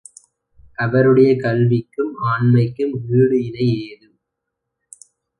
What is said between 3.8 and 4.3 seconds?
ஏது?